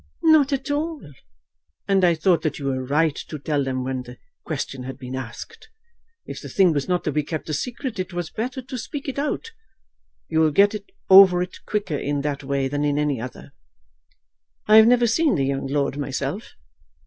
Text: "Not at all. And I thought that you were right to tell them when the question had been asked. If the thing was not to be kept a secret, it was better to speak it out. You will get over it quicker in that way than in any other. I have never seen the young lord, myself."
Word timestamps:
"Not 0.23 0.51
at 0.51 0.71
all. 0.71 1.11
And 1.87 2.03
I 2.03 2.15
thought 2.15 2.41
that 2.41 2.57
you 2.57 2.65
were 2.65 2.83
right 2.83 3.13
to 3.15 3.37
tell 3.37 3.63
them 3.63 3.83
when 3.83 4.01
the 4.01 4.17
question 4.43 4.81
had 4.81 4.97
been 4.97 5.15
asked. 5.15 5.69
If 6.25 6.41
the 6.41 6.49
thing 6.49 6.73
was 6.73 6.87
not 6.87 7.03
to 7.03 7.11
be 7.11 7.21
kept 7.21 7.49
a 7.49 7.53
secret, 7.53 7.99
it 7.99 8.11
was 8.11 8.31
better 8.31 8.63
to 8.63 8.77
speak 8.79 9.07
it 9.07 9.19
out. 9.19 9.51
You 10.27 10.39
will 10.39 10.49
get 10.49 10.73
over 11.11 11.43
it 11.43 11.59
quicker 11.67 11.97
in 11.99 12.21
that 12.21 12.43
way 12.43 12.67
than 12.67 12.83
in 12.83 12.97
any 12.97 13.21
other. 13.21 13.53
I 14.65 14.77
have 14.77 14.87
never 14.87 15.05
seen 15.05 15.35
the 15.35 15.45
young 15.45 15.67
lord, 15.67 15.99
myself." 15.99 16.55